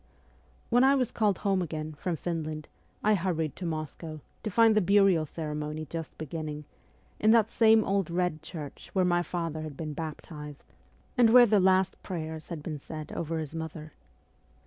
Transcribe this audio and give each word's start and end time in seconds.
When 0.71 0.83
I 0.83 0.95
was 0.95 1.11
called 1.11 1.37
home 1.37 1.61
again, 1.61 1.93
from 1.93 2.15
Finland, 2.15 2.67
I 3.03 3.13
hurried 3.13 3.55
to 3.57 3.67
Moscow, 3.67 4.21
to 4.41 4.49
find 4.49 4.73
the 4.75 4.81
burial 4.81 5.27
ceremony 5.27 5.85
just 5.91 6.17
beginning, 6.17 6.65
in 7.19 7.29
that 7.29 7.51
same 7.51 7.83
old 7.83 8.09
red 8.09 8.41
church 8.41 8.89
where 8.93 9.05
my 9.05 9.21
father 9.21 9.61
had 9.61 9.77
been 9.77 9.93
baptized, 9.93 10.63
and 11.19 11.29
where 11.29 11.45
the 11.45 11.59
last 11.59 12.01
prayers 12.01 12.49
had 12.49 12.63
been 12.63 12.79
said 12.79 13.11
over 13.11 13.37
his 13.37 13.53
mother. 13.53 13.93